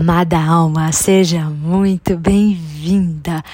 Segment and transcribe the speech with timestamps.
[0.00, 3.44] Amada alma, seja muito bem-vinda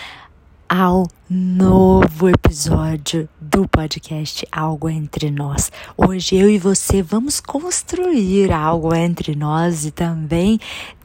[0.69, 5.73] ao novo episódio do podcast Algo Entre Nós.
[5.97, 10.61] Hoje eu e você vamos construir algo entre nós e também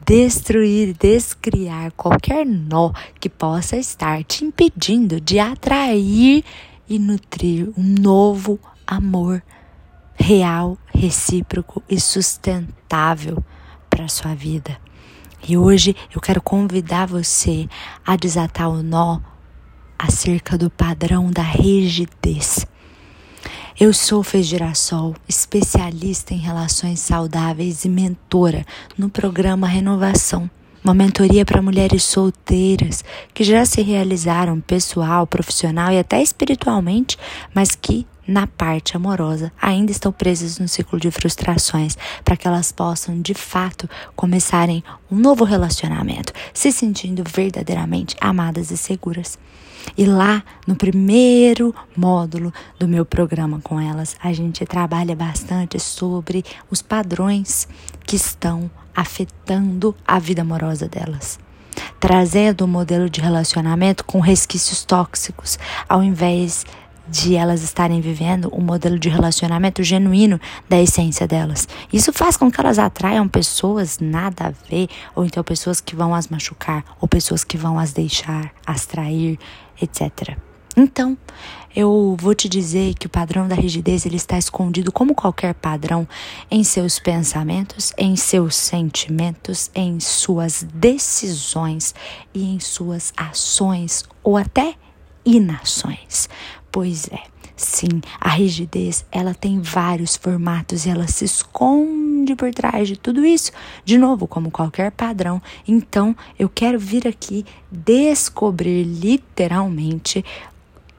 [0.06, 6.44] destruir, descriar qualquer nó que possa estar te impedindo de atrair
[6.88, 9.42] e nutrir um novo amor
[10.14, 13.42] real, recíproco e sustentável
[13.90, 14.78] para sua vida.
[15.46, 17.68] E hoje eu quero convidar você
[18.06, 19.20] a desatar o nó
[19.98, 22.66] acerca do padrão da rigidez.
[23.78, 28.64] Eu sou Fez Girassol, especialista em relações saudáveis e mentora
[28.96, 30.48] no programa Renovação,
[30.84, 37.16] uma mentoria para mulheres solteiras que já se realizaram pessoal, profissional e até espiritualmente,
[37.54, 42.72] mas que na parte amorosa ainda estão presas no ciclo de frustrações, para que elas
[42.72, 49.38] possam de fato começarem um novo relacionamento, se sentindo verdadeiramente amadas e seguras.
[49.96, 56.44] E lá, no primeiro módulo do meu programa com elas, a gente trabalha bastante sobre
[56.70, 57.66] os padrões
[58.06, 61.38] que estão afetando a vida amorosa delas
[61.98, 65.56] trazendo um modelo de relacionamento com resquícios tóxicos,
[65.88, 66.66] ao invés
[67.12, 71.68] de elas estarem vivendo um modelo de relacionamento genuíno da essência delas.
[71.92, 76.14] Isso faz com que elas atraiam pessoas nada a ver, ou então pessoas que vão
[76.14, 79.38] as machucar, ou pessoas que vão as deixar, as trair,
[79.80, 80.38] etc.
[80.74, 81.18] Então,
[81.76, 86.08] eu vou te dizer que o padrão da rigidez ele está escondido como qualquer padrão
[86.50, 91.94] em seus pensamentos, em seus sentimentos, em suas decisões
[92.32, 94.76] e em suas ações ou até
[95.26, 96.26] inações.
[96.72, 97.22] Pois é,
[97.54, 103.26] sim, a rigidez ela tem vários formatos e ela se esconde por trás de tudo
[103.26, 103.52] isso,
[103.84, 105.40] de novo, como qualquer padrão.
[105.68, 110.24] Então, eu quero vir aqui descobrir literalmente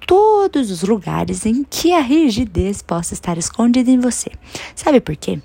[0.06, 4.30] todos os lugares em que a rigidez possa estar escondida em você.
[4.76, 5.42] Sabe por quê?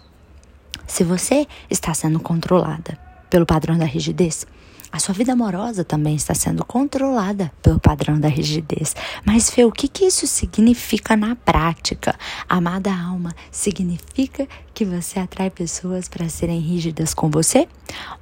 [0.86, 2.98] Se você está sendo controlada
[3.30, 4.47] pelo padrão da rigidez,
[4.91, 8.97] a sua vida amorosa também está sendo controlada pelo padrão da rigidez.
[9.25, 12.15] Mas, Fê, o que, que isso significa na prática?
[12.49, 17.69] Amada alma, significa que você atrai pessoas para serem rígidas com você?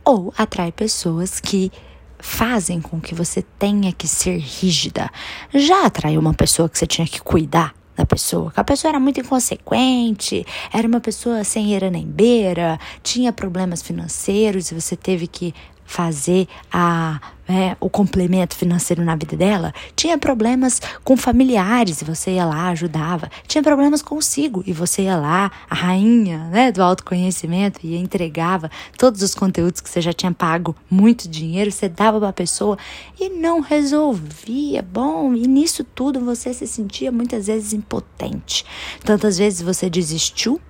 [0.05, 1.71] Ou atrai pessoas que
[2.19, 5.09] fazem com que você tenha que ser rígida?
[5.55, 7.75] Já atraiu uma pessoa que você tinha que cuidar?
[7.97, 12.78] da pessoa, que a pessoa era muito inconsequente, era uma pessoa sem era nem beira,
[13.03, 15.55] tinha problemas financeiros e você teve que
[15.86, 22.32] fazer a, é, o complemento financeiro na vida dela, tinha problemas com familiares e você
[22.32, 27.80] ia lá, ajudava, tinha problemas consigo e você ia lá, a rainha né, do autoconhecimento,
[27.84, 32.28] e entregava todos os conteúdos que você já tinha pago muito dinheiro, você dava para
[32.30, 32.76] a pessoa
[33.19, 34.82] e não resolvia.
[34.82, 38.64] Bom, e nisso tudo você se sentia muitas vezes impotente.
[39.04, 40.60] Tantas vezes você desistiu,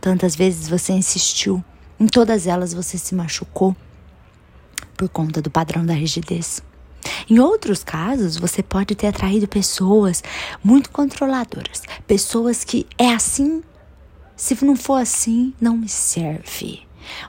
[0.00, 1.62] tantas vezes você insistiu,
[1.98, 3.74] em todas elas você se machucou
[5.00, 6.62] por conta do padrão da rigidez.
[7.28, 10.22] Em outros casos, você pode ter atraído pessoas
[10.62, 13.62] muito controladoras, pessoas que é assim,
[14.36, 16.82] se não for assim, não me serve.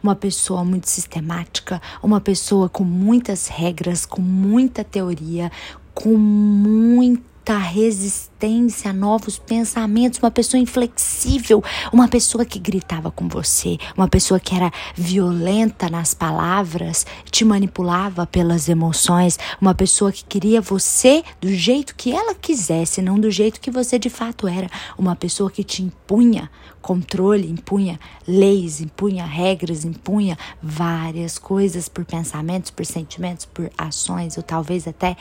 [0.04, 5.50] Uma pessoa muito sistemática, uma pessoa com muitas regras, com muita teoria,
[5.94, 13.78] com muito resistência a novos pensamentos, uma pessoa inflexível, uma pessoa que gritava com você,
[13.96, 20.62] uma pessoa que era violenta nas palavras, te manipulava pelas emoções, uma pessoa que queria
[20.62, 25.16] você do jeito que ela quisesse, não do jeito que você de fato era, uma
[25.16, 26.50] pessoa que te impunha
[26.82, 34.44] controle, impunha leis, impunha regras, impunha várias coisas por pensamentos, por sentimentos, por ações, ou
[34.44, 35.16] talvez até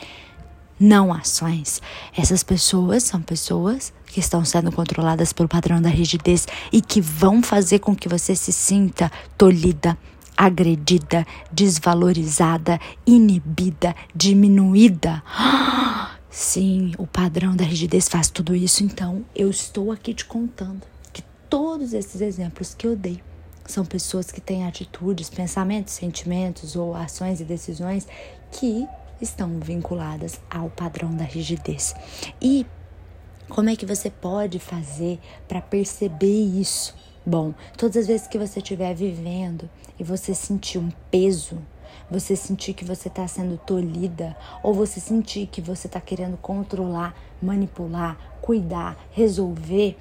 [0.81, 1.79] não ações.
[2.17, 7.43] Essas pessoas são pessoas que estão sendo controladas pelo padrão da rigidez e que vão
[7.43, 9.95] fazer com que você se sinta tolhida,
[10.35, 15.23] agredida, desvalorizada, inibida, diminuída.
[16.31, 20.81] Sim, o padrão da rigidez faz tudo isso, então eu estou aqui te contando
[21.13, 23.21] que todos esses exemplos que eu dei
[23.67, 28.07] são pessoas que têm atitudes, pensamentos, sentimentos ou ações e decisões
[28.51, 28.87] que
[29.21, 31.93] estão vinculadas ao padrão da rigidez.
[32.41, 32.65] E
[33.49, 36.95] como é que você pode fazer para perceber isso?
[37.25, 39.69] Bom, todas as vezes que você estiver vivendo
[39.99, 41.59] e você sentir um peso,
[42.09, 47.13] você sentir que você está sendo tolhida, ou você sentir que você está querendo controlar,
[47.41, 49.97] manipular, cuidar, resolver,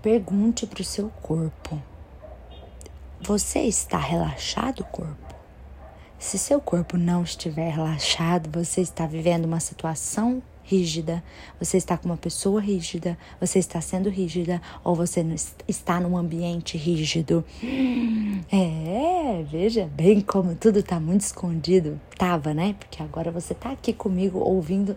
[0.00, 1.82] pergunte para o seu corpo:
[3.20, 5.25] Você está relaxado, corpo?
[6.18, 11.22] Se seu corpo não estiver relaxado, você está vivendo uma situação rígida,
[11.60, 15.24] você está com uma pessoa rígida, você está sendo rígida ou você
[15.68, 17.44] está num ambiente rígido.
[18.50, 22.00] É, veja bem como tudo está muito escondido.
[22.16, 22.74] Tava, né?
[22.78, 24.96] Porque agora você está aqui comigo ouvindo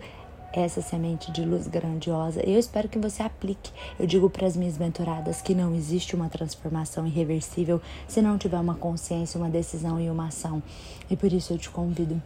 [0.54, 2.42] essa semente de luz grandiosa.
[2.42, 3.72] Eu espero que você aplique.
[4.00, 8.60] Eu digo para as minhas mentoradas que não existe uma transformação irreversível se não tiver
[8.60, 10.62] uma consciência, uma decisão e uma ação.
[11.10, 12.22] E por isso eu te convido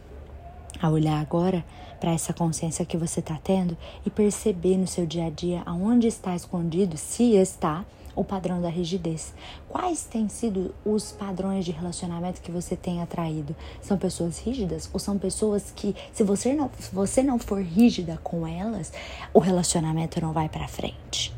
[0.80, 1.64] a olhar agora
[2.00, 6.06] para essa consciência que você está tendo e perceber no seu dia a dia aonde
[6.06, 9.34] está escondido, se está, o padrão da rigidez.
[9.68, 13.54] Quais têm sido os padrões de relacionamento que você tem atraído?
[13.80, 18.18] São pessoas rígidas ou são pessoas que, se você não, se você não for rígida
[18.22, 18.92] com elas,
[19.32, 21.34] o relacionamento não vai para frente?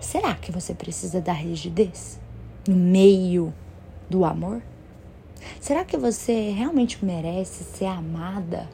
[0.00, 2.20] Será que você precisa da rigidez
[2.68, 3.52] no meio
[4.08, 4.62] do amor?
[5.60, 8.68] Será que você realmente merece ser amada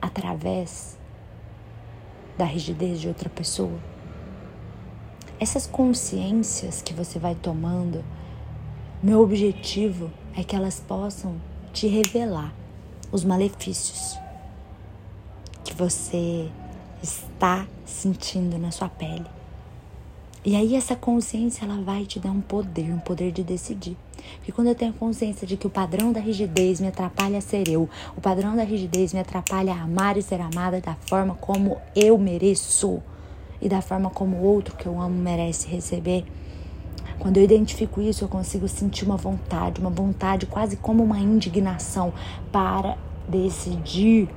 [0.00, 0.98] através
[2.36, 3.93] da rigidez de outra pessoa?
[5.40, 8.04] Essas consciências que você vai tomando,
[9.02, 11.34] meu objetivo é que elas possam
[11.72, 12.54] te revelar
[13.10, 14.16] os malefícios
[15.64, 16.48] que você
[17.02, 19.26] está sentindo na sua pele.
[20.44, 23.96] E aí essa consciência ela vai te dar um poder, um poder de decidir.
[24.36, 27.68] Porque quando eu tenho consciência de que o padrão da rigidez me atrapalha a ser
[27.68, 31.78] eu, o padrão da rigidez me atrapalha a amar e ser amada da forma como
[31.96, 33.02] eu mereço
[33.64, 36.24] e da forma como o outro que eu amo merece receber.
[37.18, 42.12] Quando eu identifico isso, eu consigo sentir uma vontade, uma vontade quase como uma indignação
[42.52, 44.28] para decidir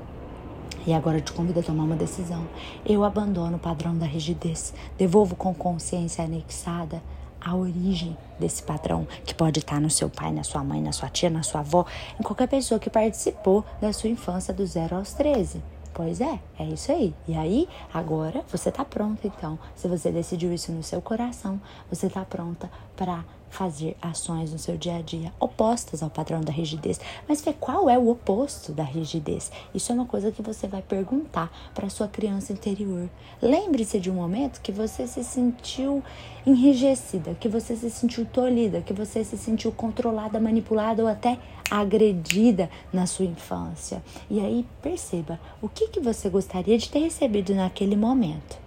[0.86, 2.48] e agora eu te convido a tomar uma decisão.
[2.86, 7.04] Eu abandono o padrão da rigidez, devolvo com consciência anexada
[7.42, 11.10] a origem desse padrão, que pode estar no seu pai, na sua mãe, na sua
[11.10, 11.86] tia, na sua avó,
[12.18, 15.62] em qualquer pessoa que participou da sua infância do 0 aos 13.
[15.98, 17.12] Pois é, é isso aí.
[17.28, 19.58] E aí, agora você está pronta, então.
[19.76, 21.60] Se você decidiu isso no seu coração,
[21.90, 26.52] você está pronta para fazer ações no seu dia a dia opostas ao padrão da
[26.52, 27.00] rigidez.
[27.28, 29.52] Mas ver qual é o oposto da rigidez?
[29.74, 33.10] Isso é uma coisa que você vai perguntar para sua criança interior.
[33.42, 36.04] Lembre-se de um momento que você se sentiu
[36.46, 41.38] enrijecida, que você se sentiu tolhida, que você se sentiu controlada, manipulada ou até
[41.70, 44.02] agredida na sua infância.
[44.30, 48.67] E aí perceba o que, que você gostaria de ter recebido naquele momento.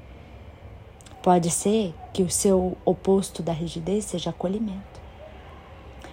[1.22, 5.00] Pode ser que o seu oposto da rigidez seja acolhimento.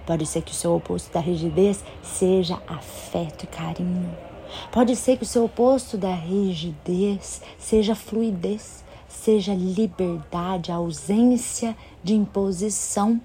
[0.05, 4.15] Pode ser que o seu oposto da rigidez seja afeto e carinho.
[4.71, 13.21] Pode ser que o seu oposto da rigidez seja fluidez, seja liberdade, ausência de imposição.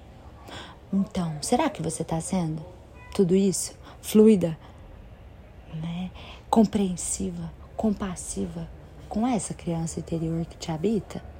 [0.91, 2.61] Então, será que você está sendo
[3.13, 3.73] tudo isso?
[4.01, 4.57] Fluida,
[5.73, 6.11] né?
[6.49, 8.69] compreensiva, compassiva
[9.09, 11.32] com essa criança interior que te habita?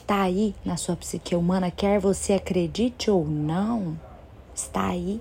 [0.00, 3.98] Está aí na sua psique humana, quer você acredite ou não,
[4.54, 5.20] está aí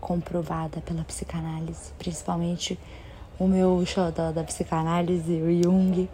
[0.00, 2.78] comprovada pela psicanálise, principalmente
[3.38, 6.08] o meu xodó da psicanálise, o Jung.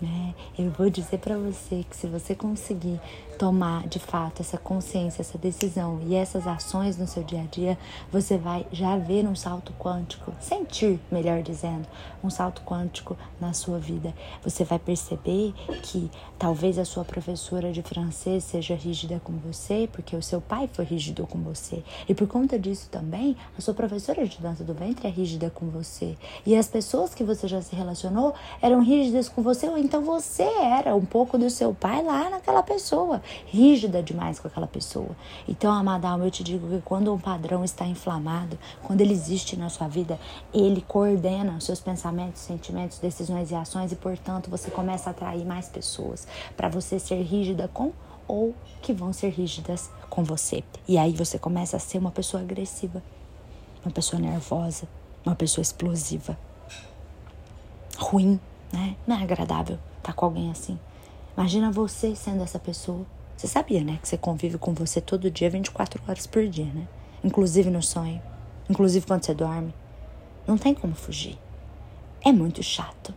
[0.00, 0.34] Né?
[0.56, 3.00] Eu vou dizer para você que se você conseguir
[3.38, 7.78] tomar de fato essa consciência, essa decisão e essas ações no seu dia a dia,
[8.10, 11.86] você vai já ver um salto quântico, sentir, melhor dizendo,
[12.22, 14.12] um salto quântico na sua vida.
[14.42, 15.52] Você vai perceber
[15.82, 20.68] que talvez a sua professora de francês seja rígida com você, porque o seu pai
[20.72, 21.82] foi rígido com você.
[22.08, 25.68] E por conta disso também, a sua professora de dança do ventre é rígida com
[25.68, 26.16] você.
[26.44, 30.42] E as pessoas que você já se relacionou eram rígidas com você, ou então você
[30.42, 35.16] era um pouco do seu pai lá naquela pessoa rígida demais com aquela pessoa.
[35.48, 39.56] Então, amada alma, eu te digo que quando um padrão está inflamado, quando ele existe
[39.56, 40.20] na sua vida,
[40.52, 45.46] ele coordena os seus pensamentos, sentimentos, decisões e ações e, portanto, você começa a atrair
[45.46, 47.90] mais pessoas para você ser rígida com
[48.26, 50.62] ou que vão ser rígidas com você.
[50.86, 53.02] E aí você começa a ser uma pessoa agressiva,
[53.82, 54.86] uma pessoa nervosa,
[55.24, 56.38] uma pessoa explosiva.
[57.96, 58.38] Ruim,
[58.72, 58.96] né?
[59.06, 60.78] Não é agradável estar com alguém assim.
[61.36, 63.06] Imagina você sendo essa pessoa.
[63.36, 63.98] Você sabia, né?
[64.02, 66.88] Que você convive com você todo dia, 24 horas por dia, né?
[67.22, 68.20] Inclusive no sonho.
[68.68, 69.72] Inclusive quando você dorme.
[70.46, 71.38] Não tem como fugir.
[72.24, 73.14] É muito chato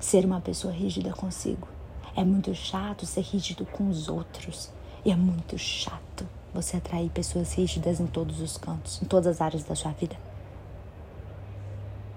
[0.00, 1.68] ser uma pessoa rígida consigo.
[2.16, 4.70] É muito chato ser rígido com os outros.
[5.04, 9.40] E é muito chato você atrair pessoas rígidas em todos os cantos, em todas as
[9.40, 10.16] áreas da sua vida.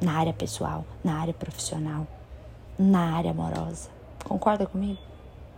[0.02, 2.06] Na área pessoal, na área profissional,
[2.78, 3.90] na área amorosa.
[4.24, 5.00] Concorda comigo?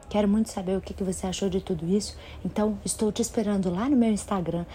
[0.10, 2.18] Quero muito saber o que, você achou de tudo isso.
[2.46, 4.66] Então, estou te esperando lá no meu Instagram,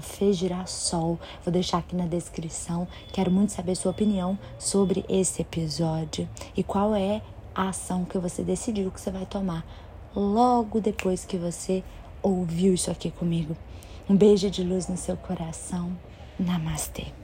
[0.00, 1.18] Fejirassol.
[1.44, 2.86] Vou deixar aqui na descrição.
[3.12, 7.22] Quero muito saber sua opinião sobre esse episódio e qual é
[7.54, 9.66] a ação que você decidiu que você vai tomar
[10.14, 11.82] logo depois que você
[12.22, 13.56] ouviu isso aqui comigo.
[14.08, 15.90] Um beijo de luz no seu coração.
[16.38, 17.21] Namastê.